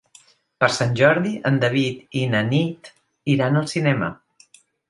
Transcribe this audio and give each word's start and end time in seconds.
Per 0.63 0.69
Sant 0.77 0.95
Jordi 0.99 1.33
en 1.51 1.59
David 1.65 2.17
i 2.23 2.25
na 2.33 2.43
Nit 2.49 2.93
iran 3.37 3.61
al 3.63 3.73
cinema. 3.75 4.13